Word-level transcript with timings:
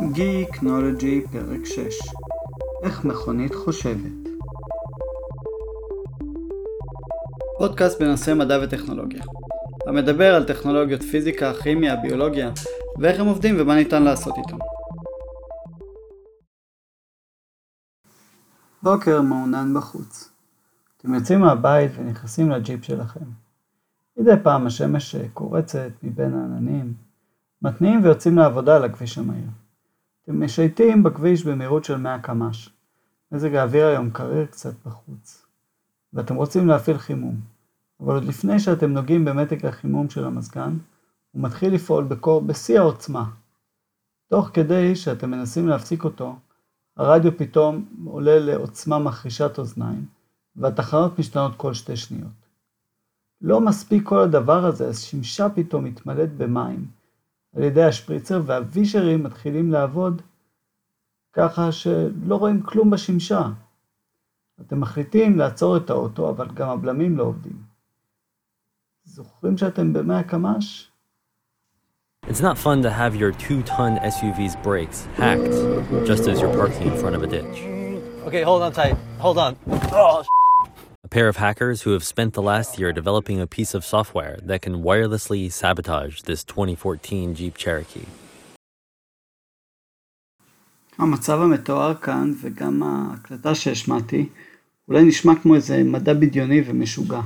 Geeknology 0.00 1.30
פרק 1.32 1.64
6 1.64 1.78
איך 2.82 3.04
מכונית 3.04 3.54
חושבת 3.54 4.28
פודקאסט 7.58 8.00
בנושא 8.02 8.34
מדע 8.34 8.58
וטכנולוגיה 8.62 9.22
המדבר 9.86 10.34
על 10.34 10.44
טכנולוגיות 10.44 11.02
פיזיקה, 11.02 11.52
כימיה, 11.54 11.96
ביולוגיה 11.96 12.50
ואיך 12.98 13.20
הם 13.20 13.26
עובדים 13.26 13.54
ומה 13.58 13.74
ניתן 13.74 14.02
לעשות 14.02 14.34
איתם. 14.38 14.56
בוקר 18.82 19.22
מעונן 19.22 19.74
בחוץ. 19.76 20.32
אתם 20.96 21.14
יוצאים 21.14 21.40
מהבית 21.40 21.92
ונכנסים 21.96 22.50
לג'יפ 22.50 22.84
שלכם. 22.84 23.24
מדי 24.16 24.34
פעם 24.42 24.66
השמש 24.66 25.16
קורצת 25.34 25.90
מבין 26.02 26.34
העננים, 26.34 26.94
מתניעים 27.62 28.04
ויוצאים 28.04 28.38
לעבודה 28.38 28.76
על 28.76 28.84
הכביש 28.84 29.18
המהיר. 29.18 29.48
אתם 30.30 30.44
משייטים 30.44 31.02
בכביש 31.02 31.44
במהירות 31.44 31.84
של 31.84 31.96
100 31.96 32.18
קמ"ש. 32.18 32.70
מזג 33.32 33.54
האוויר 33.54 33.86
היום 33.86 34.10
קריר 34.10 34.46
קצת 34.46 34.74
בחוץ, 34.86 35.46
ואתם 36.12 36.34
רוצים 36.34 36.68
להפעיל 36.68 36.98
חימום. 36.98 37.40
אבל 38.00 38.14
עוד 38.14 38.24
לפני 38.24 38.60
שאתם 38.60 38.92
נוגעים 38.92 39.24
במתג 39.24 39.66
החימום 39.66 40.10
של 40.10 40.24
המזגן, 40.24 40.76
הוא 41.32 41.42
מתחיל 41.42 41.74
לפעול 41.74 42.04
בקור 42.04 42.40
בשיא 42.40 42.78
העוצמה. 42.78 43.30
תוך 44.28 44.50
כדי 44.52 44.96
שאתם 44.96 45.30
מנסים 45.30 45.68
להפסיק 45.68 46.04
אותו, 46.04 46.36
הרדיו 46.96 47.38
פתאום 47.38 47.84
עולה 48.04 48.38
לעוצמה 48.38 48.98
מחרישת 48.98 49.58
אוזניים, 49.58 50.06
והתחנות 50.56 51.18
משתנות 51.18 51.56
כל 51.56 51.74
שתי 51.74 51.96
שניות. 51.96 52.46
לא 53.40 53.60
מספיק 53.60 54.02
כל 54.06 54.18
הדבר 54.18 54.64
הזה, 54.64 54.88
אז 54.88 54.98
שמשה 54.98 55.48
פתאום 55.48 55.84
מתמלאת 55.84 56.36
במים 56.36 56.99
על 57.55 57.63
ידי 57.63 57.83
השפריצר, 57.83 58.41
והווישרים 58.45 59.23
מתחילים 59.23 59.71
לעבוד 59.71 60.21
ככה 61.33 61.71
שלא 61.71 62.35
רואים 62.35 62.63
כלום 62.63 62.89
בשמשה. 62.89 63.41
אתם 64.61 64.79
מחליטים 64.79 65.37
לעצור 65.37 65.77
את 65.77 65.89
האוטו, 65.89 66.29
אבל 66.29 66.47
גם 66.53 66.69
הבלמים 66.69 67.17
לא 67.17 67.23
עובדים. 67.23 67.63
זוכרים 69.03 69.57
שאתם 69.57 69.93
ב-100 69.93 70.23
קמ"ש? 70.27 70.91
It's 72.27 72.41
not 72.41 72.57
fun 72.57 72.81
to 72.81 72.89
have 72.89 73.15
your 73.15 73.31
two-ton 73.31 73.97
SUV's 73.97 74.55
brakes 74.63 75.05
hacked 75.15 75.55
just 76.07 76.23
as 76.27 76.41
you're 76.41 76.55
parking 76.61 76.87
in 76.91 76.97
front 76.97 77.15
of 77.15 77.21
a 77.21 77.27
ditch. 77.27 77.57
Okay, 78.27 78.41
hold 78.41 78.63
on 78.63 78.71
tight. 78.71 78.95
Hold 79.19 79.37
on. 79.37 79.55
Oh, 79.91 80.23
A 80.23 80.38
pair 81.15 81.27
of 81.29 81.37
hackers 81.37 81.83
who 81.83 81.91
have 81.91 82.03
spent 82.03 82.33
the 82.33 82.41
last 82.41 82.71
year 82.79 82.91
developing 82.91 83.39
a 83.39 83.47
piece 83.57 83.73
of 83.77 83.85
software 83.85 84.37
that 84.49 84.61
can 84.61 84.83
wirelessly 84.83 85.41
sabotage 85.51 86.15
this 86.23 86.43
2014 86.43 87.35
Jeep 87.35 87.57
Cherokee. 87.57 88.07
המצב 90.97 91.41
המתואר 91.41 91.93
כאן 91.95 92.33
וגם 92.41 92.83
ההקלטה 92.83 93.55
שהשמעתי 93.55 94.29
אולי 94.87 95.03
נשמע 95.03 95.33
כמו 95.41 95.55
איזה 95.55 95.83
מדע 95.83 96.13
בדיוני 96.13 96.61
ומשוגע. 96.65 97.21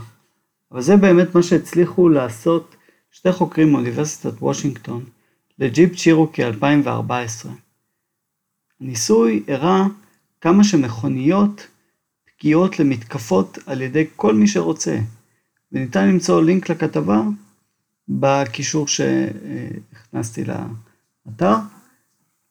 אבל 0.71 0.81
זה 0.81 0.97
באמת 0.97 1.35
מה 1.35 1.43
שהצליחו 1.43 2.09
לעשות 2.09 2.75
שתי 3.11 3.31
חוקרים 3.31 3.71
מאוניברסיטת 3.71 4.33
וושינגטון 4.41 5.05
לג'יפ 5.59 5.95
צ'ירוקי 5.95 6.43
2014. 6.43 7.51
הניסוי 8.81 9.43
הראה 9.47 9.83
כמה 10.41 10.63
שמכוניות 10.63 11.67
פגיעות 12.38 12.78
למתקפות 12.78 13.58
על 13.66 13.82
ידי 13.82 14.04
כל 14.16 14.34
מי 14.34 14.48
שרוצה, 14.48 14.98
וניתן 15.72 16.08
למצוא 16.08 16.42
לינק 16.42 16.70
לכתבה 16.70 17.22
בקישור 18.08 18.88
שהכנסתי 18.88 20.44
לאתר, 20.44 21.56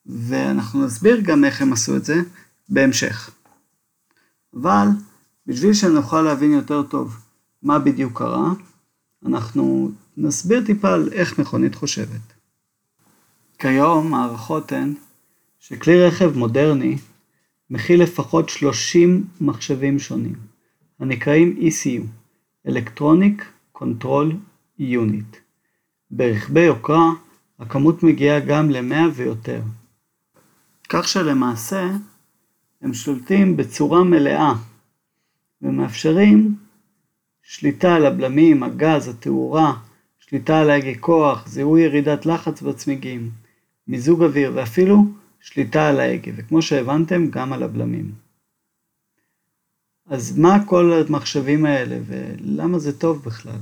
ואנחנו 0.06 0.86
נסביר 0.86 1.22
גם 1.22 1.46
איך 1.46 1.62
הם 1.62 1.74
עשו 1.74 1.96
את 1.96 2.06
זה 2.06 2.16
בהמשך. 2.70 3.30
אבל 4.54 4.88
בשביל 5.48 5.74
שנוכל 5.74 6.22
להבין 6.22 6.52
יותר 6.52 6.84
טוב 6.84 7.18
מה 7.64 7.80
בדיוק 7.80 8.18
קרה, 8.18 8.52
אנחנו 9.26 9.92
נסביר 10.18 10.66
טיפה 10.66 10.94
על 10.94 11.10
איך 11.12 11.40
מכונית 11.40 11.76
חושבת. 11.76 12.34
כיום 13.60 14.14
הערכות 14.14 14.72
הן 14.72 14.94
שכלי 15.60 16.06
רכב 16.08 16.38
מודרני 16.38 16.98
מכיל 17.74 18.04
לפחות 18.04 18.50
30 18.50 19.26
מחשבים 19.42 20.00
שונים, 20.00 20.36
הנקראים 21.00 21.60
ECU, 21.60 22.04
Electronic 22.68 23.44
Control 23.78 24.34
Unit. 24.80 25.38
ברכבי 26.12 26.62
יוקרה 26.62 27.12
הכמות 27.60 28.04
מגיעה 28.04 28.40
גם 28.40 28.70
ל-100 28.70 29.10
ויותר. 29.14 29.62
כך 30.90 31.08
שלמעשה 31.08 31.90
הם 32.82 32.94
שולטים 32.94 33.58
בצורה 33.58 34.04
מלאה 34.04 34.54
ומאפשרים 35.62 36.56
שליטה 37.44 37.96
על 37.96 38.06
הבלמים, 38.06 38.64
הגז, 38.64 39.08
התאורה, 39.08 39.74
שליטה 40.20 40.60
על 40.60 40.70
הגה 40.70 40.96
כוח, 41.00 41.48
זיהוי 41.48 41.82
ירידת 41.82 42.26
לחץ 42.26 42.62
בצמיגים, 42.62 43.30
מיזוג 43.88 44.24
אוויר 44.24 44.52
ואפילו 44.56 45.06
שליטה 45.44 45.90
על 45.90 46.00
ההגה, 46.00 46.32
וכמו 46.36 46.62
שהבנתם, 46.62 47.30
גם 47.30 47.54
על 47.54 47.64
הבלמים. 47.64 48.12
אז 50.06 50.38
מה 50.38 50.66
כל 50.66 50.92
המחשבים 51.08 51.66
האלה 51.66 51.98
ולמה 52.06 52.80
זה 52.80 53.00
טוב 53.00 53.24
בכלל? 53.24 53.60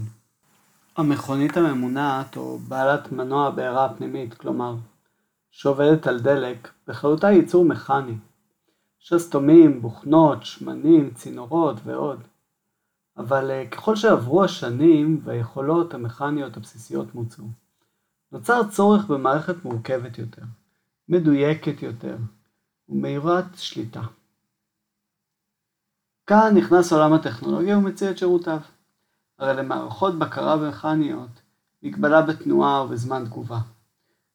המכונית 0.97 1.57
הממונעת 1.57 2.37
או 2.37 2.59
בעלת 2.59 3.11
מנוע 3.11 3.49
בעירה 3.49 3.93
פנימית, 3.97 4.33
כלומר 4.33 4.75
שעובדת 5.51 6.07
על 6.07 6.19
דלק, 6.19 6.69
בכללותה 6.87 7.27
היא 7.27 7.39
ייצור 7.39 7.65
מכני. 7.65 8.15
שסתומים, 8.99 9.81
בוכנות, 9.81 10.45
שמנים, 10.45 11.09
צינורות 11.13 11.75
ועוד. 11.83 12.23
אבל 13.17 13.51
אה, 13.51 13.67
ככל 13.71 13.95
שעברו 13.95 14.43
השנים 14.43 15.21
והיכולות 15.23 15.93
המכניות 15.93 16.57
הבסיסיות 16.57 17.15
מוצאו, 17.15 17.45
נוצר 18.31 18.61
צורך 18.69 19.05
במערכת 19.05 19.65
מורכבת 19.65 20.17
יותר, 20.17 20.41
מדויקת 21.09 21.81
יותר 21.81 22.17
ומהירת 22.89 23.45
שליטה. 23.55 24.01
כאן 26.27 26.57
נכנס 26.57 26.93
עולם 26.93 27.13
הטכנולוגיה 27.13 27.77
ומציע 27.77 28.11
את 28.11 28.17
שירותיו. 28.17 28.59
הרי 29.39 29.53
למערכות 29.53 30.19
בקרה 30.19 30.55
מכניות 30.55 31.41
מגבלה 31.83 32.21
בתנועה 32.21 32.83
ובזמן 32.83 33.25
תגובה. 33.25 33.59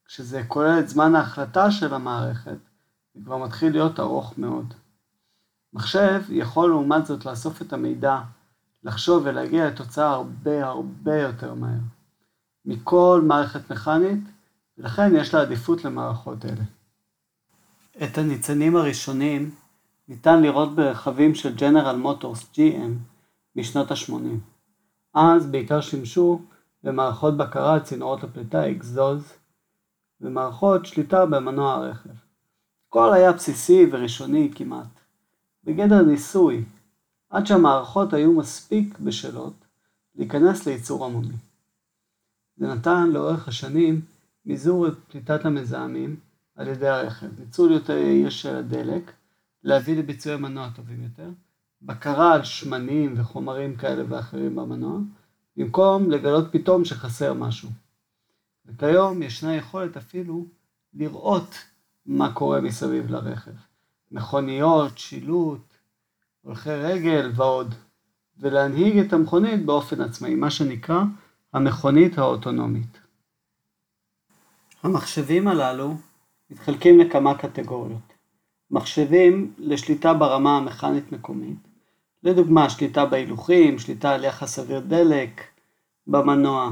כשזה 0.05 0.41
כולל 0.47 0.79
את 0.79 0.89
זמן 0.89 1.15
ההחלטה 1.15 1.71
של 1.71 1.93
המערכת, 1.93 2.57
זה 3.13 3.21
כבר 3.25 3.37
מתחיל 3.37 3.71
להיות 3.71 3.99
ארוך 3.99 4.33
מאוד. 4.37 4.73
מחשב 5.73 6.21
יכול 6.29 6.69
לעומת 6.69 7.05
זאת 7.05 7.25
לאסוף 7.25 7.61
את 7.61 7.73
המידע, 7.73 8.19
לחשוב 8.83 9.23
ולהגיע 9.25 9.67
לתוצאה 9.67 10.09
הרבה 10.09 10.67
הרבה 10.67 11.21
יותר 11.21 11.53
מהר. 11.53 11.79
מכל 12.65 13.21
מערכת 13.27 13.71
מכנית, 13.71 14.19
ולכן 14.77 15.15
יש 15.15 15.33
לה 15.33 15.41
עדיפות 15.41 15.85
למערכות 15.85 16.45
אלה. 16.45 16.63
את 18.03 18.17
הניצנים 18.17 18.75
הראשונים 18.75 19.51
ניתן 20.07 20.41
לראות 20.41 20.75
ברכבים 20.75 21.35
של 21.35 21.55
ג'נרל 21.55 21.95
מוטורס 21.95 22.45
GM 22.53 22.91
משנות 23.55 23.91
ה-80. 23.91 24.13
אז 25.13 25.45
בעיקר 25.45 25.81
שימשו 25.81 26.41
במערכות 26.83 27.37
בקרה 27.37 27.73
על 27.73 27.79
צינורות 27.79 28.23
הפליטה 28.23 28.71
אקזוז 28.71 29.33
ומערכות 30.21 30.85
שליטה 30.85 31.25
במנוע 31.25 31.73
הרכב. 31.73 32.09
הכל 32.87 33.13
היה 33.13 33.31
בסיסי 33.31 33.85
וראשוני 33.91 34.51
כמעט, 34.55 34.99
בגדר 35.63 36.01
ניסוי, 36.01 36.63
עד 37.29 37.45
שהמערכות 37.45 38.13
היו 38.13 38.33
מספיק 38.33 38.99
בשלות 38.99 39.53
להיכנס 40.15 40.67
לייצור 40.67 41.05
המוני. 41.05 41.35
זה 42.57 42.67
נתן 42.67 43.09
לאורך 43.09 43.47
השנים 43.47 44.01
מזעור 44.47 44.87
את 44.87 44.93
פליטת 45.07 45.45
המזהמים 45.45 46.15
על 46.55 46.67
ידי 46.67 46.87
הרכב, 46.87 47.39
ניצול 47.39 47.71
יותר 47.71 47.93
יעיל 47.93 48.29
של 48.29 48.55
הדלק, 48.55 49.11
להביא 49.63 49.97
לביצועי 49.97 50.37
מנוע 50.37 50.69
טובים 50.75 51.03
יותר, 51.03 51.29
בקרה 51.81 52.33
על 52.33 52.43
שמנים 52.43 53.13
וחומרים 53.17 53.75
כאלה 53.75 54.03
ואחרים 54.09 54.55
במנוע, 54.55 54.99
במקום 55.57 56.11
לגלות 56.11 56.45
פתאום 56.51 56.85
שחסר 56.85 57.33
משהו. 57.33 57.69
וכיום 58.65 59.23
ישנה 59.23 59.55
יכולת 59.55 59.97
אפילו 59.97 60.45
לראות 60.93 61.55
מה 62.05 62.33
קורה 62.33 62.61
מסביב 62.61 63.11
לרכב. 63.11 63.51
מכוניות, 64.11 64.97
שילוט, 64.97 65.73
הולכי 66.41 66.69
רגל 66.69 67.31
ועוד, 67.35 67.75
ולהנהיג 68.39 68.97
את 68.97 69.13
המכונית 69.13 69.65
באופן 69.65 70.01
עצמאי, 70.01 70.35
מה 70.35 70.49
שנקרא 70.49 71.03
המכונית 71.53 72.17
האוטונומית. 72.17 73.06
המחשבים 74.83 75.47
הללו 75.47 75.95
מתחלקים 76.49 76.99
לכמה 76.99 77.37
קטגוריות. 77.37 78.13
מחשבים 78.71 79.53
לשליטה 79.57 80.13
ברמה 80.13 80.57
המכנית 80.57 81.11
מקומית, 81.11 81.67
לדוגמה 82.23 82.69
שליטה 82.69 83.05
בהילוכים, 83.05 83.79
שליטה 83.79 84.11
על 84.11 84.23
יחס 84.23 84.59
אוויר 84.59 84.79
דלק, 84.79 85.41
במנוע. 86.07 86.71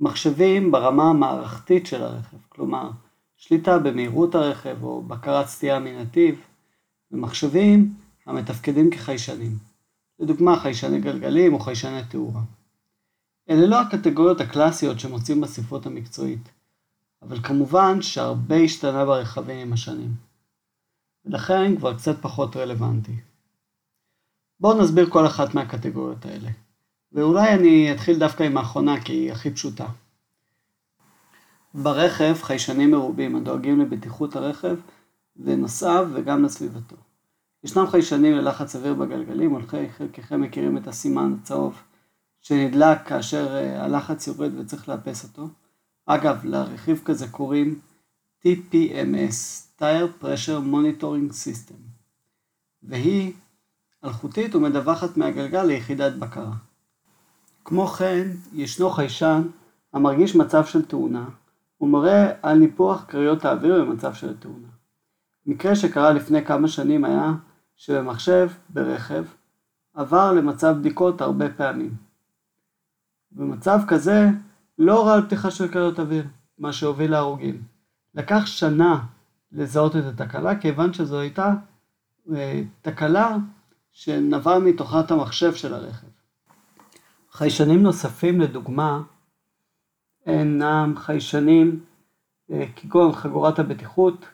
מחשבים 0.00 0.72
ברמה 0.72 1.10
המערכתית 1.10 1.86
של 1.86 2.02
הרכב, 2.02 2.36
כלומר 2.48 2.90
שליטה 3.36 3.78
במהירות 3.78 4.34
הרכב 4.34 4.84
או 4.84 5.02
בקרת 5.02 5.46
סטייה 5.46 5.78
מנתיב, 5.78 6.40
ומחשבים 7.12 7.94
המתפקדים 8.26 8.90
כחיישנים, 8.90 9.58
לדוגמה 10.18 10.60
חיישני 10.60 11.00
גלגלים 11.00 11.54
או 11.54 11.58
חיישני 11.58 12.00
תאורה. 12.08 12.40
אלה 13.50 13.66
לא 13.66 13.80
הקטגוריות 13.80 14.40
הקלאסיות 14.40 15.00
שמוצאים 15.00 15.40
בספרות 15.40 15.86
המקצועית, 15.86 16.48
אבל 17.28 17.42
כמובן 17.42 18.02
שהרבה 18.02 18.56
השתנה 18.56 19.04
ברכבים 19.04 19.58
עם 19.58 19.72
השנים, 19.72 20.14
ולכן 21.24 21.76
כבר 21.76 21.94
קצת 21.94 22.16
פחות 22.20 22.56
רלוונטי. 22.56 23.16
בואו 24.60 24.82
נסביר 24.82 25.10
כל 25.10 25.26
אחת 25.26 25.54
מהקטגוריות 25.54 26.26
האלה, 26.26 26.50
ואולי 27.12 27.54
אני 27.54 27.92
אתחיל 27.92 28.18
דווקא 28.18 28.42
עם 28.42 28.56
האחרונה 28.56 29.00
כי 29.00 29.12
היא 29.12 29.32
הכי 29.32 29.50
פשוטה. 29.50 29.86
ברכב 31.74 32.34
חיישנים 32.42 32.90
מרובים 32.90 33.36
הדואגים 33.36 33.80
לבטיחות 33.80 34.36
הרכב 34.36 34.76
ונוסעיו 35.36 36.08
וגם 36.12 36.44
לסביבתו. 36.44 36.96
ישנם 37.64 37.86
חיישנים 37.86 38.34
ללחץ 38.34 38.76
אוויר 38.76 38.94
בגלגלים, 38.94 39.50
הולכי 39.50 39.88
חלקכם 39.88 40.40
מכירים 40.40 40.76
את 40.76 40.86
הסימן 40.86 41.34
הצהוב 41.40 41.82
שנדלק 42.40 43.06
כאשר 43.06 43.56
אה, 43.56 43.84
הלחץ 43.84 44.26
יורד 44.26 44.58
וצריך 44.58 44.88
לאפס 44.88 45.24
אותו. 45.24 45.48
אגב, 46.06 46.44
לרכיב 46.44 47.02
כזה 47.04 47.28
קוראים 47.28 47.80
TPMS, 48.42 49.64
Tire 49.80 50.22
Pressure 50.22 50.62
Monitoring 50.72 51.32
System, 51.32 51.80
והיא 52.82 53.32
אלחוטית 54.04 54.54
ומדווחת 54.54 55.16
מהגלגל 55.16 55.62
ליחידת 55.62 56.12
בקרה. 56.12 56.52
כמו 57.64 57.86
כן, 57.86 58.28
ישנו 58.52 58.90
חיישן 58.90 59.42
המרגיש 59.92 60.36
מצב 60.36 60.64
של 60.64 60.84
תאונה, 60.84 61.24
ומראה 61.80 62.32
על 62.42 62.58
ניפוח 62.58 63.04
קריות 63.04 63.44
האוויר 63.44 63.84
במצב 63.84 64.14
של 64.14 64.36
תאונה. 64.36 64.68
מקרה 65.46 65.76
שקרה 65.76 66.12
לפני 66.12 66.44
כמה 66.44 66.68
שנים 66.68 67.04
היה 67.04 67.32
שבמחשב, 67.76 68.50
ברכב, 68.68 69.24
עבר 69.94 70.32
למצב 70.32 70.76
בדיקות 70.78 71.20
הרבה 71.20 71.48
פעמים. 71.48 71.94
במצב 73.32 73.78
כזה 73.88 74.28
לא 74.78 75.06
ראה 75.06 75.14
על 75.14 75.26
פתיחה 75.26 75.50
של 75.50 75.68
קריות 75.68 76.00
אוויר, 76.00 76.24
מה 76.58 76.72
שהוביל 76.72 77.10
להרוגים. 77.10 77.62
לקח 78.14 78.46
שנה 78.46 79.04
לזהות 79.52 79.96
את 79.96 80.04
התקלה, 80.04 80.60
כיוון 80.60 80.92
שזו 80.92 81.20
הייתה 81.20 81.54
אה, 82.34 82.62
תקלה 82.82 83.36
שנבעה 83.92 84.58
מתוכנת 84.58 85.10
המחשב 85.10 85.54
של 85.54 85.74
הרכב. 85.74 86.06
חיישנים 87.30 87.82
נוספים 87.82 88.40
לדוגמה 88.40 89.02
אינם 90.26 90.94
חיישנים 90.96 91.84
אה, 92.50 92.64
כגון 92.76 93.12
חגורת 93.12 93.58
הבטיחות 93.58 94.26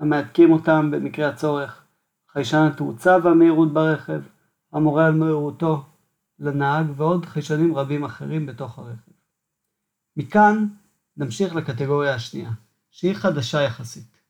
המהדקים 0.00 0.52
אותם 0.52 0.90
במקרה 0.90 1.28
הצורך, 1.28 1.84
חיישן 2.32 2.68
התאוצה 2.72 3.16
והמהירות 3.22 3.72
ברכב, 3.72 4.20
המורה 4.72 5.06
על 5.06 5.12
מהירותו 5.14 5.84
לנהג 6.38 6.86
ועוד 6.96 7.26
חיישנים 7.26 7.76
רבים 7.76 8.04
אחרים 8.04 8.46
בתוך 8.46 8.78
הרכב. 8.78 9.05
מכאן 10.16 10.66
נמשיך 11.16 11.54
לקטגוריה 11.54 12.14
השנייה, 12.14 12.50
שהיא 12.90 13.14
חדשה 13.14 13.62
יחסית, 13.62 14.20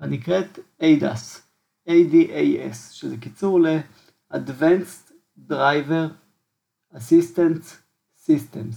הנקראת 0.00 0.58
ADAS, 0.80 1.40
ADAS, 1.88 2.92
שזה 2.92 3.16
קיצור 3.16 3.60
ל-Advanced 3.60 5.12
Driver 5.50 6.08
Assistance 6.94 7.68
Systems. 8.26 8.76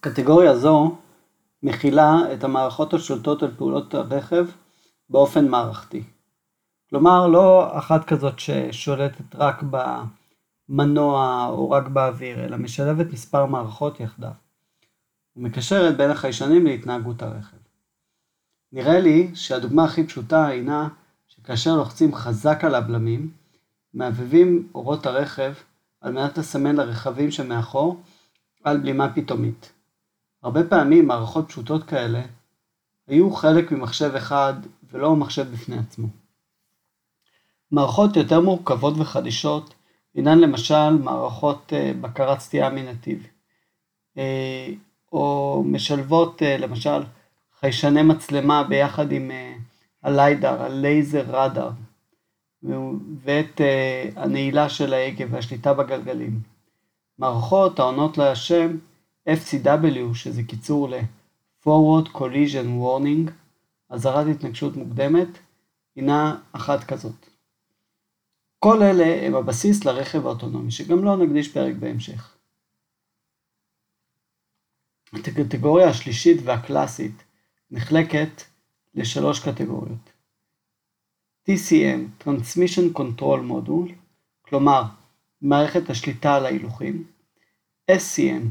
קטגוריה 0.00 0.56
זו 0.56 0.96
מכילה 1.62 2.32
את 2.34 2.44
המערכות 2.44 2.94
השולטות 2.94 3.42
על 3.42 3.54
פעולות 3.56 3.94
הרכב 3.94 4.46
באופן 5.10 5.48
מערכתי. 5.48 6.02
כלומר, 6.90 7.26
לא 7.26 7.78
אחת 7.78 8.04
כזאת 8.04 8.38
ששולטת 8.38 9.34
רק 9.34 9.62
במנוע 10.68 11.46
או 11.48 11.70
רק 11.70 11.88
באוויר, 11.88 12.44
אלא 12.44 12.56
משלבת 12.56 13.12
מספר 13.12 13.46
מערכות 13.46 14.00
יחדיו. 14.00 14.47
ומקשרת 15.38 15.96
בין 15.96 16.10
החיישנים 16.10 16.66
להתנהגות 16.66 17.22
הרכב. 17.22 17.56
נראה 18.72 19.00
לי 19.00 19.30
שהדוגמה 19.34 19.84
הכי 19.84 20.06
פשוטה 20.06 20.46
הינה 20.46 20.88
שכאשר 21.28 21.76
לוחצים 21.76 22.14
חזק 22.14 22.64
על 22.64 22.74
הבלמים, 22.74 23.30
מעבבים 23.94 24.68
אורות 24.74 25.06
הרכב 25.06 25.52
על 26.00 26.12
מנת 26.12 26.38
לסמן 26.38 26.76
לרכבים 26.76 27.30
שמאחור 27.30 28.02
על 28.64 28.76
בלימה 28.76 29.14
פתאומית. 29.14 29.72
הרבה 30.42 30.64
פעמים 30.64 31.06
מערכות 31.06 31.48
פשוטות 31.48 31.84
כאלה 31.84 32.22
היו 33.06 33.30
חלק 33.30 33.72
ממחשב 33.72 34.14
אחד 34.14 34.54
ולא 34.90 35.16
מחשב 35.16 35.52
בפני 35.52 35.78
עצמו. 35.78 36.06
מערכות 37.70 38.16
יותר 38.16 38.40
מורכבות 38.40 38.94
וחדישות 38.98 39.74
הינן 40.14 40.38
למשל 40.38 40.90
מערכות 40.90 41.72
אה, 41.72 41.92
בקרת 42.00 42.40
סטייה 42.40 42.70
מנתיב, 42.70 43.26
אה, 44.18 44.68
או 45.12 45.62
משלבות 45.66 46.42
אה, 46.42 46.56
למשל 46.58 47.02
חיישני 47.60 48.02
מצלמה 48.02 48.64
ביחד 48.64 49.12
עם 49.12 49.30
הליידר, 50.02 50.62
הלייזר 50.62 51.24
רדאר, 51.28 51.70
ואת 53.22 53.60
הנעילה 54.16 54.68
של 54.68 54.94
ההגה 54.94 55.24
והשליטה 55.30 55.74
בגלגלים. 55.74 56.40
מערכות 57.18 57.78
העונות 57.78 58.18
לשם 58.18 58.76
FCW, 59.28 60.14
שזה 60.14 60.42
קיצור 60.42 60.88
ל-Forward 60.88 62.08
Collision 62.14 62.82
Warning, 62.82 63.30
אזהרת 63.90 64.26
התנגשות 64.26 64.76
מוקדמת, 64.76 65.28
הינה 65.96 66.36
אחת 66.52 66.84
כזאת. 66.84 67.26
כל 68.58 68.82
אלה 68.82 69.26
הם 69.26 69.34
הבסיס 69.34 69.84
לרכב 69.84 70.26
האוטונומי, 70.26 70.70
שגם 70.70 70.98
לו 70.98 71.04
לא 71.04 71.16
נקדיש 71.16 71.52
פרק 71.52 71.74
בהמשך. 71.74 72.37
הקטגוריה 75.12 75.88
השלישית 75.88 76.36
והקלאסית 76.44 77.22
נחלקת 77.70 78.42
לשלוש 78.94 79.48
קטגוריות. 79.48 80.10
TCM, 81.48 82.24
Transmission 82.24 82.98
Control 82.98 83.40
Module, 83.50 83.92
כלומר 84.42 84.82
מערכת 85.42 85.90
השליטה 85.90 86.34
על 86.36 86.46
ההילוכים, 86.46 87.04
SCM, 87.90 88.42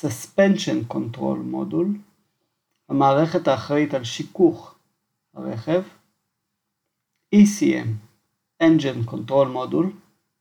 Suspension 0.00 0.92
Control 0.94 1.38
Module, 1.52 1.98
המערכת 2.88 3.48
האחראית 3.48 3.94
על 3.94 4.04
שיכוך 4.04 4.74
הרכב, 5.34 5.82
ECM, 7.34 7.88
Engine 8.62 9.10
Control 9.10 9.46
Module, 9.54 9.86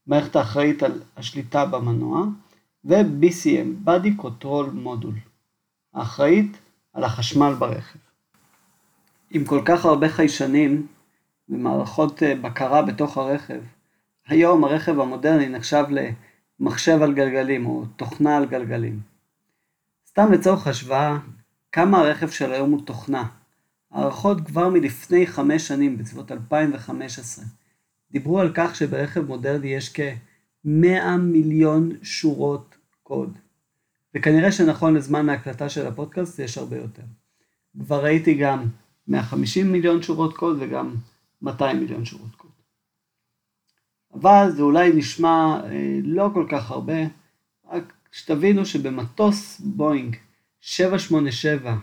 מערכת 0.07 0.36
האחראית 0.36 0.84
על 0.84 1.03
השליטה 1.17 1.65
במנוע, 1.65 2.25
ו-BCM, 2.86 3.88
Body 3.88 4.22
Control 4.22 4.86
Module, 4.86 5.30
האחראית 5.93 6.57
על 6.93 7.03
החשמל 7.03 7.53
ברכב. 7.60 8.00
עם 9.29 9.45
כל 9.45 9.62
כך 9.65 9.86
הרבה 9.86 10.10
חיישנים 10.10 10.88
ומערכות 11.50 12.24
אה, 12.24 12.36
בקרה 12.36 12.81
בתוך 12.81 13.17
הרכב, 13.17 13.62
היום 14.27 14.63
הרכב 14.63 15.00
המודרני 15.00 15.50
נחשב 15.50 15.86
למחשב 16.60 17.01
על 17.01 17.13
גלגלים 17.13 17.65
או 17.65 17.86
תוכנה 17.95 18.38
על 18.38 18.45
גלגלים. 18.45 19.00
סתם 20.07 20.31
לצורך 20.31 20.67
השוואה, 20.67 21.17
כמה 21.71 21.98
הרכב 21.98 22.29
של 22.29 22.51
היום 22.51 22.71
הוא 22.71 22.86
תוכנה. 22.86 23.25
הערכות 23.91 24.41
כבר 24.41 24.69
מלפני 24.69 25.27
חמש 25.27 25.67
שנים, 25.67 25.98
בסביבות 25.98 26.31
2015, 26.31 27.45
דיברו 28.12 28.39
על 28.39 28.51
כך 28.53 28.75
שברכב 28.75 29.21
מודרני 29.21 29.67
יש 29.67 29.93
כ-100 29.93 31.17
מיליון 31.19 31.91
שורות 32.01 32.75
קוד. 33.03 33.38
וכנראה 34.15 34.51
שנכון 34.51 34.94
לזמן 34.94 35.30
ההקלטה 35.30 35.70
של 35.70 35.88
הפודקאסט 35.88 36.39
יש 36.39 36.58
הרבה 36.58 36.77
יותר. 36.77 37.03
כבר 37.80 38.03
ראיתי 38.03 38.34
גם 38.34 38.65
150 39.08 39.72
מיליון 39.72 40.01
שורות 40.01 40.38
קוד 40.38 40.58
וגם 40.60 40.96
200 41.41 41.80
מיליון 41.80 42.06
שורות 42.06 42.36
קוד. 42.36 42.51
אבל 44.13 44.51
זה 44.56 44.62
אולי 44.62 44.94
נשמע 44.94 45.62
אה, 45.65 46.00
לא 46.03 46.30
כל 46.34 46.46
כך 46.50 46.72
הרבה, 46.72 46.98
רק 47.72 47.94
שתבינו 48.12 48.65
שבמטוס 48.65 49.60
בואינג 49.60 50.15
787, 50.60 51.77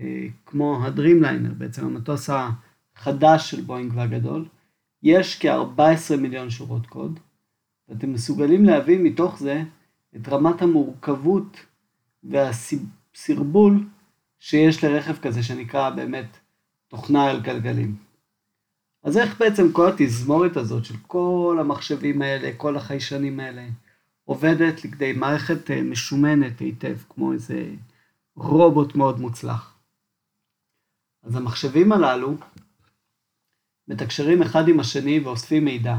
אה, 0.00 0.26
כמו 0.46 0.86
הדרימליינר, 0.86 1.54
בעצם 1.54 1.86
המטוס 1.86 2.30
החדש 2.30 3.50
של 3.50 3.60
בואינג 3.60 3.92
והגדול, 3.94 4.48
יש 5.02 5.38
כ-14 5.40 6.16
מיליון 6.16 6.50
שורות 6.50 6.86
קוד, 6.86 7.20
ואתם 7.88 8.12
מסוגלים 8.12 8.64
להבין 8.64 9.02
מתוך 9.02 9.38
זה 9.38 9.62
את 10.22 10.28
רמת 10.28 10.62
המורכבות 10.62 11.56
והסרבול 12.24 13.86
שיש 14.38 14.84
לרכב 14.84 15.16
כזה 15.16 15.42
שנקרא 15.42 15.90
באמת 15.90 16.36
תוכנה 16.88 17.30
על 17.30 17.40
גלגלים. 17.40 17.96
אז 19.02 19.18
איך 19.18 19.40
בעצם 19.40 19.72
כל 19.72 19.88
התזמורת 19.88 20.56
הזאת 20.56 20.84
של 20.84 20.94
כל 21.06 21.56
המחשבים 21.60 22.22
האלה, 22.22 22.50
כל 22.56 22.76
החיישנים 22.76 23.40
האלה, 23.40 23.66
עובדת 24.24 24.84
לכדי 24.84 25.12
מערכת 25.12 25.70
אה, 25.70 25.82
משומנת 25.82 26.58
היטב, 26.58 26.96
כמו 27.08 27.32
איזה 27.32 27.70
רובוט 28.36 28.94
מאוד 28.94 29.20
מוצלח. 29.20 29.78
אז 31.22 31.36
המחשבים 31.36 31.92
הללו 31.92 32.36
מתקשרים 33.88 34.42
אחד 34.42 34.68
עם 34.68 34.80
השני 34.80 35.20
ואוספים 35.20 35.64
מידע, 35.64 35.96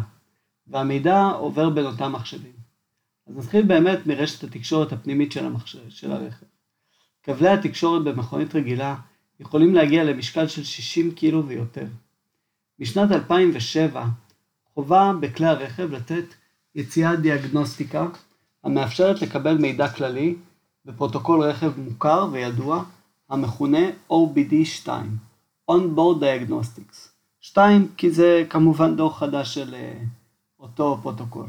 והמידע 0.68 1.24
עובר 1.24 1.70
בין 1.70 1.86
אותם 1.86 2.12
מחשבים. 2.12 2.59
אז 3.30 3.38
נתחיל 3.38 3.66
באמת 3.66 4.08
מרשת 4.08 4.44
התקשורת 4.44 4.94
הפנימית 4.94 5.32
של, 5.32 5.46
המחשב, 5.46 5.90
של 5.90 6.12
הרכב. 6.12 6.46
כבלי 7.24 7.50
התקשורת 7.50 8.04
במכונית 8.04 8.56
רגילה 8.56 8.96
יכולים 9.40 9.76
להגיע 9.76 10.04
למשקל 10.04 10.48
של 10.48 10.64
60 10.64 11.12
קילו 11.12 11.48
ויותר. 11.48 11.86
בשנת 12.80 13.12
2007 13.12 14.06
חובה 14.74 15.14
בכלי 15.20 15.48
הרכב 15.48 15.92
לתת 15.92 16.26
יציאת 16.76 17.20
דיאגנוסטיקה 17.20 18.08
המאפשרת 18.64 19.22
לקבל 19.22 19.58
מידע 19.58 19.90
כללי 19.90 20.36
בפרוטוקול 20.86 21.44
רכב 21.44 21.80
מוכר 21.80 22.28
וידוע 22.32 22.84
המכונה 23.30 23.90
OBD2, 24.12 24.90
On-Board 25.72 26.22
Diagnostics. 26.22 27.10
2 27.42 27.88
כי 27.98 28.12
זה 28.12 28.46
כמובן 28.50 28.96
דור 28.96 29.18
חדש 29.18 29.54
של 29.54 29.74
uh, 29.74 30.06
אותו 30.60 31.00
פרוטוקול. 31.02 31.46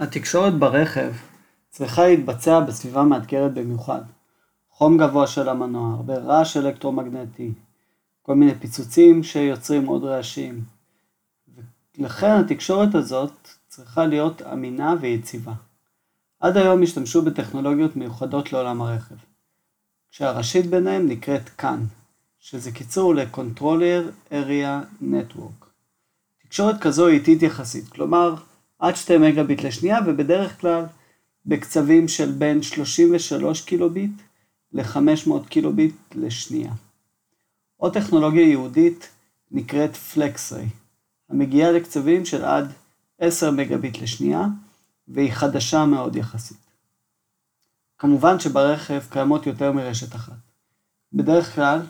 התקשורת 0.00 0.54
ברכב 0.54 1.12
צריכה 1.70 2.06
להתבצע 2.06 2.60
בסביבה 2.60 3.02
מאתגרת 3.02 3.54
במיוחד. 3.54 4.02
חום 4.70 4.98
גבוה 4.98 5.26
של 5.26 5.48
המנוע, 5.48 5.94
הרבה 5.94 6.18
רעש 6.18 6.56
אלקטרומגנטי, 6.56 7.52
כל 8.22 8.34
מיני 8.34 8.54
פיצוצים 8.54 9.22
שיוצרים 9.22 9.86
עוד 9.86 10.04
רעשים. 10.04 10.64
ולכן 11.98 12.30
התקשורת 12.30 12.94
הזאת 12.94 13.48
צריכה 13.68 14.06
להיות 14.06 14.42
אמינה 14.42 14.94
ויציבה. 15.00 15.52
עד 16.40 16.56
היום 16.56 16.82
השתמשו 16.82 17.22
בטכנולוגיות 17.22 17.96
מיוחדות 17.96 18.52
לעולם 18.52 18.82
הרכב, 18.82 19.14
כשהראשית 20.10 20.66
ביניהם 20.66 21.08
נקראת 21.08 21.50
CAN, 21.60 21.80
שזה 22.38 22.72
קיצור 22.72 23.14
ל-Controller 23.14 24.30
Area 24.30 25.02
Network. 25.02 25.66
תקשורת 26.42 26.80
כזו 26.80 27.06
היא 27.06 27.18
איטית 27.18 27.42
יחסית, 27.42 27.88
כלומר 27.88 28.34
עד 28.80 28.96
2 28.96 29.22
מגביט 29.22 29.62
לשנייה 29.62 29.98
ובדרך 30.06 30.60
כלל 30.60 30.84
בקצבים 31.46 32.08
של 32.08 32.32
בין 32.32 32.62
33 32.62 33.60
קילוביט 33.64 34.10
ל-500 34.72 35.48
קילוביט 35.48 35.94
לשנייה. 36.14 36.72
עוד 37.76 37.94
טכנולוגיה 37.94 38.42
ייעודית 38.42 39.08
נקראת 39.50 39.90
FlexRay, 40.14 40.68
המגיעה 41.28 41.72
לקצבים 41.72 42.24
של 42.24 42.44
עד 42.44 42.72
10 43.18 43.50
מגביט 43.50 43.98
לשנייה, 43.98 44.46
והיא 45.08 45.32
חדשה 45.32 45.86
מאוד 45.86 46.16
יחסית. 46.16 46.70
כמובן 47.98 48.40
שברכב 48.40 49.00
קיימות 49.10 49.46
יותר 49.46 49.72
מרשת 49.72 50.14
אחת. 50.14 50.32
בדרך 51.12 51.54
כלל 51.54 51.80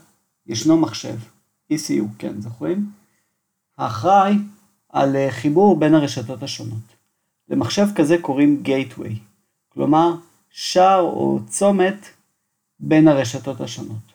ישנו 0.47 0.76
מחשב, 0.76 1.16
ECU, 1.73 2.04
כן, 2.18 2.40
זוכרים? 2.40 2.90
האחראי 3.78 4.35
על 4.92 5.16
אה, 5.16 5.30
חיבור 5.30 5.76
בין 5.76 5.94
הרשתות 5.94 6.42
השונות. 6.42 6.97
למחשב 7.49 7.87
כזה 7.94 8.16
קוראים 8.20 8.62
Gateway, 8.64 9.12
כלומר 9.68 10.14
שער 10.50 11.00
או 11.00 11.38
צומת 11.49 12.06
בין 12.80 13.09
הרשתות 13.09 13.61
השונות. 13.61 14.12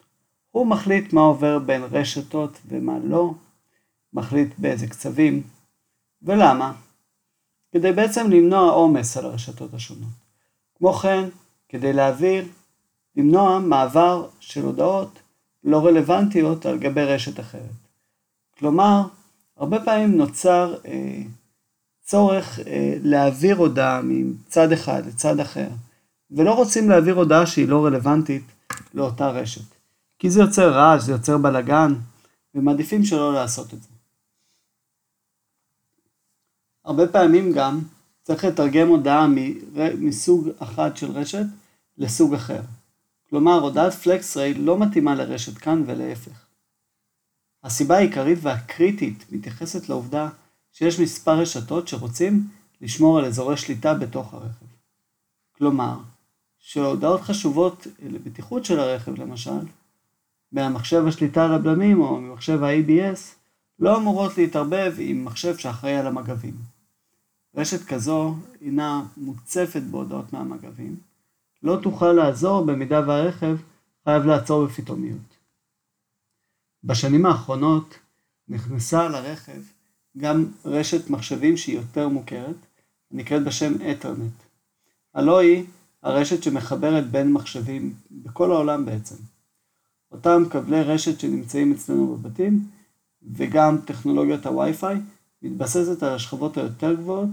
הוא 0.52 0.68
מחליט 0.68 1.14
מה 1.14 1.22
עובר 1.22 1.60
בין 1.60 1.84
רשתות 1.84 2.60
ומה 2.68 3.00
לא, 3.04 3.34
מחליט 4.14 4.50
באיזה 4.58 4.88
קצבים, 4.88 5.44
ולמה? 6.22 6.74
כדי 7.72 7.92
בעצם 7.92 8.32
למנוע 8.32 8.72
עומס 8.72 9.18
על 9.18 9.26
הרשתות 9.26 9.74
השונות. 9.74 10.10
כמו 10.78 10.94
כן, 10.94 11.30
כדי 11.70 11.94
להעביר, 11.94 12.46
למנוע 13.16 13.60
מעבר 13.60 14.28
של 14.40 14.66
הודעות 14.66 15.20
לא 15.64 15.86
רלוונטיות 15.86 16.66
על 16.66 16.80
גבי 16.80 17.04
רשת 17.04 17.40
אחרת. 17.40 17.76
כלומר, 18.60 19.02
הרבה 19.58 19.86
פעמים 19.86 20.18
נוצר 20.18 20.76
אה, 20.86 21.22
צורך 22.02 22.60
אה, 22.60 22.98
להעביר 23.04 23.58
הודעה 23.58 24.02
מצד 24.04 24.72
אחד 24.72 25.06
לצד 25.06 25.40
אחר, 25.40 25.68
ולא 26.32 26.54
רוצים 26.54 26.90
להעביר 26.90 27.16
הודעה 27.16 27.46
שהיא 27.46 27.68
לא 27.68 27.86
רלוונטית 27.86 28.44
לאותה 28.94 29.30
רשת. 29.30 29.76
כי 30.20 30.30
זה 30.30 30.42
יוצר 30.42 30.72
רעש, 30.72 31.02
זה 31.04 31.12
יוצר 31.12 31.38
בלאגן, 31.38 31.94
ומעדיפים 32.56 33.04
שלא 33.04 33.34
לעשות 33.34 33.74
את 33.74 33.82
זה. 33.82 33.90
הרבה 36.86 37.08
פעמים 37.08 37.52
גם 37.52 37.82
צריך 38.24 38.46
לתרגם 38.46 38.88
הודעה 38.88 39.28
מסוג 39.98 40.50
אחד 40.60 40.98
של 40.98 41.12
רשת 41.12 41.46
לסוג 41.98 42.34
אחר. 42.34 42.62
כלומר, 43.30 43.60
הודעת 43.60 43.94
פלקס-ריי 43.94 44.54
לא 44.54 44.78
מתאימה 44.78 45.16
לרשת 45.16 45.58
כאן 45.58 45.84
ולהפך. 45.88 46.45
הסיבה 47.66 47.98
העיקרית 47.98 48.40
והקריטית 48.42 49.26
מתייחסת 49.32 49.90
לעובדה 49.90 50.30
שיש 50.74 51.00
מספר 51.00 51.40
רשתות 51.40 51.88
שרוצים 51.88 52.48
לשמור 52.82 53.20
על 53.20 53.26
אזורי 53.26 53.58
שליטה 53.58 53.94
בתוך 53.94 54.34
הרכב. 54.34 54.66
כלומר, 55.58 55.98
שהודעות 56.60 57.22
חשובות 57.22 57.88
לבטיחות 58.04 58.66
של 58.66 58.80
הרכב 58.80 59.22
למשל, 59.22 59.60
מהמחשב 60.52 61.04
השליטה 61.08 61.46
על 61.46 61.54
הבלמים 61.54 62.02
או 62.02 62.22
ממחשב 62.22 62.64
ה-ABS, 62.64 63.20
לא 63.80 63.98
אמורות 63.98 64.38
להתערבב 64.38 64.94
עם 64.98 65.26
מחשב 65.26 65.58
שאחראי 65.58 65.96
על 65.96 66.08
המגבים. 66.08 66.56
רשת 67.56 67.86
כזו 67.86 68.36
הינה 68.62 69.06
מוצפת 69.18 69.82
בהודעות 69.82 70.34
מהמגבים, 70.34 70.96
לא 71.64 71.80
תוכל 71.84 72.12
לעזור 72.12 72.66
במידה 72.66 73.02
והרכב 73.08 73.58
חייב 74.04 74.26
לעצור 74.26 74.66
בפתאומיות. 74.66 75.35
בשנים 76.86 77.26
האחרונות 77.26 77.96
נכנסה 78.48 79.10
לרכב 79.10 79.62
גם 80.18 80.46
רשת 80.66 81.10
מחשבים 81.10 81.58
שהיא 81.58 81.76
יותר 81.76 82.10
מוכרת, 82.10 82.56
נקראת 83.12 83.44
בשם 83.44 83.74
אתרנט. 83.92 84.34
הלא 85.14 85.40
היא 85.40 85.64
הרשת 86.04 86.44
שמחברת 86.44 87.12
בין 87.12 87.34
מחשבים 87.34 87.94
בכל 88.12 88.52
העולם 88.52 88.86
בעצם. 88.86 89.16
אותם 90.12 90.44
כבלי 90.52 90.82
רשת 90.82 91.20
שנמצאים 91.20 91.72
אצלנו 91.72 92.18
בבתים, 92.18 92.68
וגם 93.34 93.78
טכנולוגיית 93.86 94.46
הווי-פיי, 94.46 94.98
מתבססת 95.42 96.04
על 96.04 96.14
השכבות 96.14 96.58
היותר 96.58 96.94
גבוהות 96.94 97.30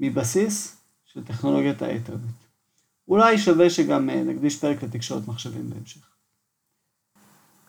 מבסיס 0.00 0.76
של 1.04 1.24
טכנולוגיית 1.24 1.82
האתרנט. 1.82 2.20
אולי 3.08 3.38
שווה 3.38 3.70
שגם 3.70 4.10
אה, 4.10 4.22
נקדיש 4.22 4.58
פרק 4.58 4.82
לתקשורת 4.82 5.28
מחשבים 5.28 5.70
בהמשך. 5.70 6.15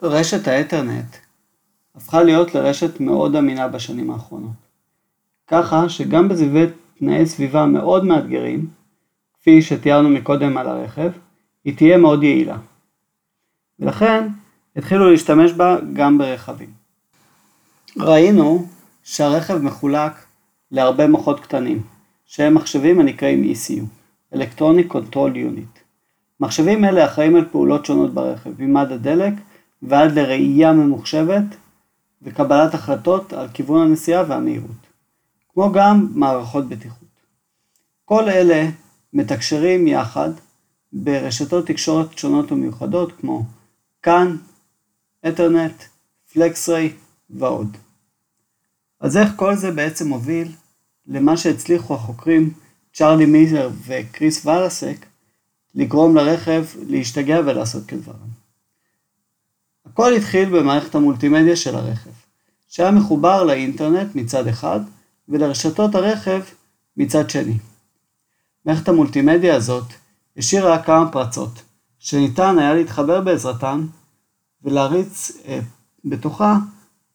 רשת 0.02 0.48
האתרנט 0.48 1.16
הפכה 1.96 2.24
להיות 2.24 2.56
לרשת 2.56 3.00
מאוד 3.00 3.36
אמינה 3.36 3.68
בשנים 3.68 4.12
האחרונות. 4.12 4.52
ככה 5.48 5.90
שגם 5.90 6.30
בסביבי 6.30 6.66
תנאי 7.00 7.26
סביבה 7.26 7.66
מאוד 7.66 8.06
מאתגרים, 8.06 8.68
כפי 9.40 9.62
שתיארנו 9.62 10.10
מקודם 10.10 10.58
על 10.58 10.68
הרכב, 10.68 11.12
היא 11.66 11.78
תהיה 11.78 11.98
מאוד 11.98 12.24
יעילה. 12.24 12.58
ולכן 13.80 14.28
התחילו 14.76 15.12
להשתמש 15.12 15.52
בה 15.52 15.78
גם 15.94 16.18
ברכבים. 16.18 16.70
ראינו 17.98 18.66
שהרכב 19.04 19.58
מחולק 19.58 20.26
להרבה 20.72 21.08
מוחות 21.08 21.40
קטנים, 21.40 21.82
שהם 22.26 22.54
מחשבים 22.54 23.00
הנקראים 23.00 23.52
ECU, 23.52 23.84
Electronic 24.36 24.92
Control 24.92 25.34
Unit. 25.34 25.80
מחשבים 26.40 26.86
אלה 26.86 27.06
אחראים 27.06 27.36
על 27.36 27.46
פעולות 27.52 27.86
שונות 27.86 28.14
ברכב, 28.14 28.50
ממד 28.60 28.92
הדלק 28.92 29.34
ועד 29.82 30.12
לראייה 30.12 30.74
ממוחשבת 30.74 31.44
וקבלת 32.22 32.74
החלטות 32.74 33.34
על 33.34 33.48
כיוון 33.54 33.88
הנסיעה 33.88 34.24
והמהירות, 34.28 34.88
כמו 35.54 35.72
גם 35.72 36.08
מערכות 36.14 36.70
בטיחות. 36.70 37.08
כל 38.06 38.30
אלה 38.30 38.70
מתקשרים 39.14 39.88
יחד 39.88 40.30
ברשתות 40.94 41.68
תקשורת 41.68 42.18
שונות 42.18 42.52
ומיוחדות 42.52 43.12
כמו 43.20 43.44
כאן, 44.02 44.38
אתרנט, 45.28 45.84
פלקסריי 46.34 46.94
ועוד. 47.30 47.78
אז 49.00 49.18
איך 49.18 49.30
כל 49.36 49.56
זה 49.56 49.72
בעצם 49.72 50.08
מוביל 50.08 50.52
למה 51.08 51.38
שהצליחו 51.38 51.94
החוקרים 51.94 52.54
צ'ארלי 52.94 53.26
מיזר 53.26 53.70
וקריס 53.86 54.46
ולסק 54.46 55.06
לגרום 55.76 56.16
לרכב 56.16 56.66
להשתגע 56.88 57.40
ולעשות 57.46 57.86
כדברם. 57.86 58.47
הכל 59.98 60.14
התחיל 60.14 60.60
במערכת 60.60 60.96
המולטימדיה 60.96 61.56
של 61.56 61.76
הרכב, 61.76 62.10
שהיה 62.68 62.92
מחובר 62.92 63.44
לאינטרנט 63.44 64.16
מצד 64.16 64.48
אחד 64.48 64.80
ולרשתות 65.30 65.96
הרכב 65.96 66.42
מצד 66.98 67.30
שני. 67.30 67.58
מערכת 68.66 68.90
המולטימדיה 68.90 69.56
הזאת 69.56 69.84
השאירה 70.38 70.84
כמה 70.84 71.12
פרצות, 71.12 71.62
שניתן 72.00 72.60
היה 72.60 72.74
להתחבר 72.74 73.22
בעזרתן 73.22 73.86
ולהריץ 74.64 75.32
אה, 75.46 75.60
בתוכה 76.06 76.58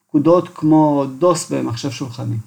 פקודות 0.07 0.49
כמו 0.55 1.05
דוס 1.17 1.51
במחשב 1.51 1.91
שולחני. 1.91 2.37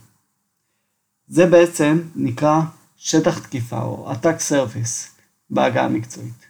זה 1.26 1.46
בעצם 1.46 2.00
נקרא 2.16 2.60
שטח 2.96 3.38
תקיפה 3.38 3.82
או 3.82 4.12
Attack 4.12 4.50
Surface 4.50 5.20
בעגה 5.50 5.84
המקצועית. 5.84 6.46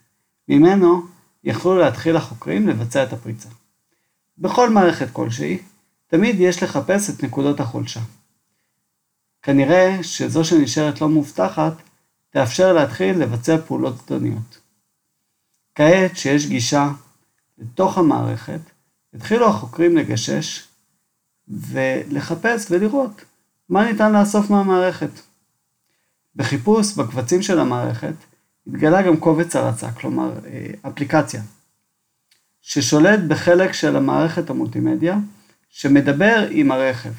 ממנו 0.49 1.03
יכלו 1.45 1.79
להתחיל 1.79 2.17
החוקרים 2.17 2.69
לבצע 2.69 3.03
את 3.03 3.13
הפריצה. 3.13 3.49
בכל 4.39 4.71
מערכת 4.71 5.09
כלשהי, 5.13 5.59
תמיד 6.07 6.41
יש 6.41 6.63
לחפש 6.63 7.11
את 7.11 7.25
נקודות 7.25 7.61
החולשה. 7.61 8.01
כנראה 9.43 9.99
שזו 10.03 10.45
שנשארת 10.45 11.01
לא 11.01 11.09
מובטחת, 11.09 11.73
תאפשר 12.31 12.73
להתחיל 12.73 13.19
לבצע 13.19 13.59
פעולות 13.67 13.99
זדוניות. 13.99 14.61
כעת 15.75 16.17
שיש 16.17 16.47
גישה 16.47 16.89
לתוך 17.59 17.99
המערכת, 17.99 18.61
התחילו 19.15 19.49
החוקרים 19.49 19.97
לגשש 19.97 20.69
ולחפש 21.49 22.71
ולראות 22.71 23.25
מה 23.69 23.93
ניתן 23.93 24.13
לאסוף 24.13 24.51
מהמערכת. 24.51 25.11
בחיפוש 26.37 26.95
בקבצים 26.95 27.43
של 27.43 27.59
המערכת 27.61 28.15
התגלה 28.67 29.03
גם 29.03 29.17
קובץ 29.17 29.57
הרצה, 29.57 29.93
כלומר 29.93 30.33
אה, 30.47 30.71
אפליקציה, 30.89 31.43
ששולט 32.69 33.21
בחלק 33.29 33.73
של 33.73 33.97
המערכת 33.97 34.51
המולטימדיה 34.51 35.19
שמדבר 35.69 36.47
עם 36.51 36.71
הרכב, 36.73 37.13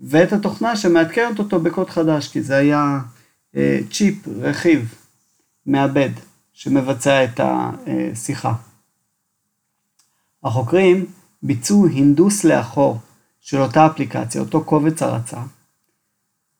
ואת 0.00 0.32
התוכנה 0.32 0.76
שמעדכנת 0.76 1.38
אותו 1.38 1.60
בקוד 1.60 1.90
חדש, 1.90 2.28
כי 2.28 2.42
זה 2.42 2.56
היה 2.56 2.98
אה, 3.56 3.80
צ'יפ, 3.92 4.28
רכיב, 4.40 4.94
מעבד, 5.66 6.10
שמבצע 6.52 7.24
את 7.24 7.40
השיחה. 7.42 8.54
החוקרים 10.44 11.06
ביצעו 11.42 11.86
הינדוס 11.86 12.44
לאחור 12.44 12.98
של 13.40 13.60
אותה 13.60 13.86
אפליקציה, 13.86 14.40
אותו 14.40 14.64
קובץ 14.64 15.02
הרצה, 15.02 15.40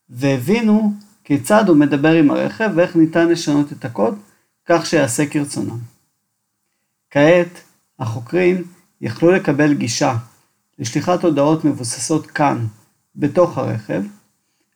והבינו 0.08 0.92
כיצד 1.24 1.68
הוא 1.68 1.76
מדבר 1.76 2.12
עם 2.12 2.30
הרכב 2.30 2.70
ואיך 2.76 2.96
ניתן 2.96 3.28
לשנות 3.28 3.72
את 3.72 3.84
הקוד 3.84 4.18
כך 4.66 4.86
שיעשה 4.86 5.26
כרצונם. 5.26 5.78
כעת, 7.10 7.69
החוקרים 8.00 8.64
יכלו 9.00 9.30
לקבל 9.30 9.74
גישה 9.74 10.16
לשליחת 10.78 11.24
הודעות 11.24 11.64
מבוססות 11.64 12.26
כאן, 12.26 12.66
בתוך 13.16 13.58
הרכב. 13.58 14.02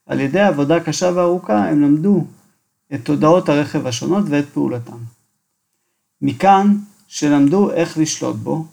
על 0.06 0.20
ידי 0.20 0.40
עבודה 0.40 0.80
קשה 0.80 1.10
וארוכה 1.14 1.68
הם 1.68 1.82
למדו 1.82 2.26
את 2.94 3.08
הודעות 3.08 3.48
הרכב 3.48 3.86
השונות 3.86 4.24
ואת 4.28 4.48
פעולתם. 4.48 4.98
מכאן 6.22 6.76
שלמדו 7.06 7.70
איך 7.70 7.98
לשלוט 7.98 8.36
בו, 8.36 8.66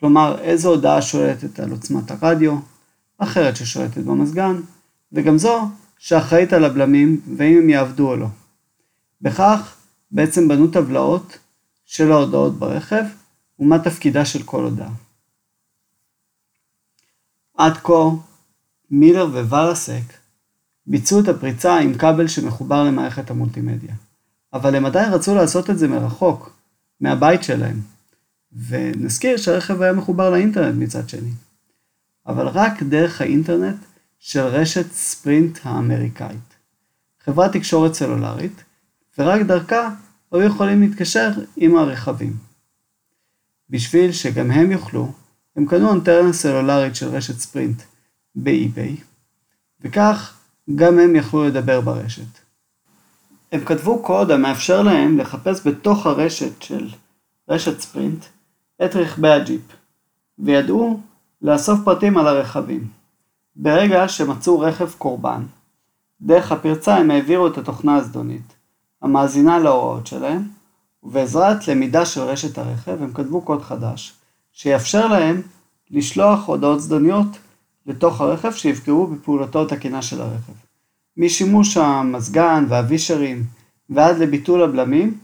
כלומר 0.00 0.38
איזו 0.40 0.68
הודעה 0.68 1.02
שולטת 1.02 1.60
על 1.60 1.70
עוצמת 1.70 2.10
הרדיו, 2.10 2.56
אחרת 3.18 3.56
ששולטת 3.56 3.98
במזגן, 3.98 4.60
וגם 5.12 5.38
זו 5.38 5.68
שאחראית 5.98 6.52
על 6.52 6.64
הבלמים 6.64 7.20
ואם 7.36 7.58
הם 7.58 7.70
יעבדו 7.70 8.08
או 8.08 8.16
לא. 8.16 8.26
בכך 9.22 9.76
בעצם 10.10 10.48
בנו 10.48 10.66
טבלאות 10.66 11.38
של 11.86 12.12
ההודעות 12.12 12.58
ברכב 12.58 13.04
ומה 13.58 13.78
תפקידה 13.78 14.24
של 14.24 14.42
כל 14.42 14.64
הודעה. 14.64 14.92
עד 17.56 17.76
כה, 17.76 18.08
מילר 18.90 19.26
ווואלאסק 19.26 20.02
ביצעו 20.86 21.20
את 21.20 21.28
הפריצה 21.28 21.78
עם 21.78 21.94
כבל 21.94 22.28
שמחובר 22.28 22.84
למערכת 22.84 23.30
המולטימדיה, 23.30 23.94
אבל 24.52 24.74
הם 24.74 24.86
עדיין 24.86 25.12
רצו 25.12 25.34
לעשות 25.34 25.70
את 25.70 25.78
זה 25.78 25.88
מרחוק, 25.88 26.50
מהבית 27.00 27.42
שלהם, 27.42 27.80
ונזכיר 28.68 29.36
שהרכב 29.36 29.82
היה 29.82 29.92
מחובר 29.92 30.30
לאינטרנט 30.30 30.74
מצד 30.78 31.08
שני. 31.08 31.32
אבל 32.26 32.48
רק 32.48 32.82
דרך 32.82 33.20
האינטרנט 33.20 33.76
של 34.18 34.40
רשת 34.40 34.92
ספרינט 34.92 35.58
האמריקאית, 35.62 36.54
חברת 37.24 37.52
תקשורת 37.52 37.94
סלולרית, 37.94 38.64
ורק 39.18 39.42
דרכה 39.42 39.90
היו 40.32 40.42
יכולים 40.42 40.80
להתקשר 40.80 41.30
עם 41.56 41.76
הרכבים. 41.76 42.47
בשביל 43.70 44.12
שגם 44.12 44.50
הם 44.50 44.70
יוכלו, 44.70 45.12
הם 45.56 45.66
קנו 45.66 45.92
אנטרנה 45.92 46.32
סלולרית 46.32 46.96
של 46.96 47.08
רשת 47.08 47.38
ספרינט 47.38 47.82
באי-ביי, 48.34 48.96
וכך 49.80 50.34
גם 50.74 50.98
הם 50.98 51.16
יכלו 51.16 51.44
לדבר 51.44 51.80
ברשת. 51.80 52.38
הם 53.52 53.64
כתבו 53.64 54.02
קוד 54.02 54.30
המאפשר 54.30 54.82
להם 54.82 55.18
לחפש 55.18 55.66
בתוך 55.66 56.06
הרשת 56.06 56.62
של 56.62 56.88
רשת 57.48 57.80
ספרינט 57.80 58.24
את 58.84 58.96
רכבי 58.96 59.28
הג'יפ, 59.28 59.62
וידעו 60.38 61.00
לאסוף 61.42 61.80
פרטים 61.84 62.18
על 62.18 62.26
הרכבים. 62.26 62.88
ברגע 63.56 64.08
שמצאו 64.08 64.60
רכב 64.60 64.90
קורבן, 64.98 65.42
דרך 66.20 66.52
הפרצה 66.52 66.96
הם 66.96 67.10
העבירו 67.10 67.46
את 67.46 67.58
התוכנה 67.58 67.96
הזדונית, 67.96 68.52
המאזינה 69.02 69.58
להוראות 69.58 70.06
שלהם, 70.06 70.48
ובעזרת 71.02 71.68
למידה 71.68 72.06
של 72.06 72.20
רשת 72.20 72.58
הרכב 72.58 73.02
הם 73.02 73.12
כתבו 73.12 73.42
קוד 73.42 73.62
חדש, 73.62 74.12
שיאפשר 74.52 75.06
להם 75.06 75.42
לשלוח 75.90 76.46
הודעות 76.46 76.80
זדוניות 76.80 77.38
לתוך 77.86 78.20
הרכב 78.20 78.52
שיפגעו 78.52 79.06
בפעולתו 79.06 79.62
התקינה 79.62 80.02
של 80.02 80.20
הרכב. 80.20 80.52
משימוש 81.16 81.76
המזגן 81.76 82.64
והווישרים 82.68 83.44
ועד 83.90 84.18
לביטול 84.18 84.62
הבלמים 84.62 85.18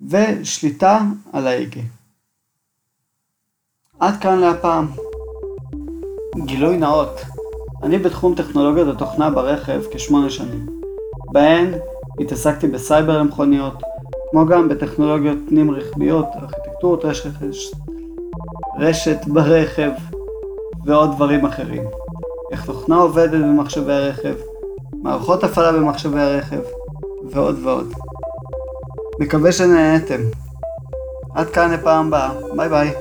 ושליטה 0.00 1.00
על 1.32 1.46
ההגה. 1.46 1.80
עד 4.00 4.20
כאן 4.20 4.38
להפעם. 4.38 4.86
גילוי 6.44 6.76
נאות, 6.76 7.20
אני 7.82 7.98
בתחום 7.98 8.34
טכנולוגיות 8.34 8.96
התוכנה 8.96 9.30
ברכב 9.30 9.82
כשמונה 9.92 10.30
שנים, 10.30 10.66
בהן 11.32 11.74
התעסקתי 12.20 12.66
בסייבר 12.66 13.18
למכוניות, 13.18 13.82
כמו 14.34 14.46
גם 14.46 14.68
בטכנולוגיות 14.68 15.38
פנים 15.48 15.70
רכביות, 15.70 16.26
ארכיטקטורות 16.42 17.04
רשת, 17.04 17.30
רשת 18.78 19.16
ברכב 19.26 19.90
ועוד 20.84 21.14
דברים 21.14 21.46
אחרים. 21.46 21.82
איך 22.52 22.66
תוכנה 22.66 22.96
עובדת 22.96 23.30
במחשבי 23.30 23.92
הרכב, 23.92 24.34
מערכות 25.02 25.44
הפעלה 25.44 25.72
במחשבי 25.72 26.20
הרכב 26.20 26.60
ועוד 27.30 27.58
ועוד. 27.64 27.92
מקווה 29.20 29.52
שנהנתם. 29.52 30.20
עד 31.34 31.50
כאן 31.50 31.72
לפעם 31.72 32.06
הבאה, 32.06 32.30
ביי 32.56 32.68
ביי. 32.68 32.92